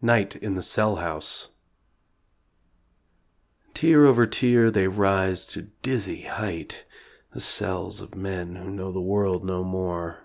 [0.00, 1.48] NIGHT IN THE CELL HOUSE
[3.74, 6.86] Tier over tier they rise to dizzy height
[7.32, 10.20] The cells of men who know the world no more.